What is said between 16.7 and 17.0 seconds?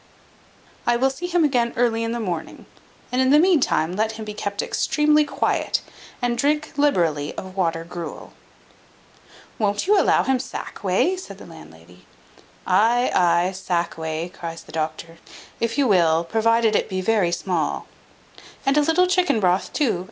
it